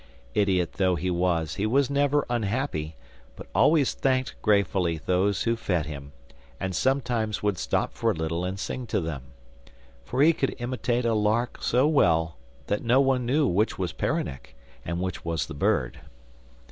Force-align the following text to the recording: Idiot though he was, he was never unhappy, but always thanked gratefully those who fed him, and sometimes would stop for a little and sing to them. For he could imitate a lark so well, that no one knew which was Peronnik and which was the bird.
Idiot 0.33 0.73
though 0.77 0.95
he 0.95 1.11
was, 1.11 1.57
he 1.57 1.67
was 1.67 1.87
never 1.87 2.25
unhappy, 2.27 2.95
but 3.35 3.45
always 3.53 3.93
thanked 3.93 4.33
gratefully 4.41 4.97
those 5.05 5.43
who 5.43 5.55
fed 5.55 5.85
him, 5.85 6.11
and 6.59 6.75
sometimes 6.75 7.43
would 7.43 7.59
stop 7.59 7.93
for 7.93 8.09
a 8.09 8.13
little 8.15 8.43
and 8.43 8.59
sing 8.59 8.87
to 8.87 8.99
them. 8.99 9.21
For 10.03 10.23
he 10.23 10.33
could 10.33 10.55
imitate 10.57 11.05
a 11.05 11.13
lark 11.13 11.61
so 11.61 11.85
well, 11.87 12.35
that 12.65 12.83
no 12.83 12.99
one 12.99 13.27
knew 13.27 13.45
which 13.45 13.77
was 13.77 13.93
Peronnik 13.93 14.55
and 14.83 14.99
which 14.99 15.23
was 15.23 15.45
the 15.45 15.53
bird. 15.53 15.99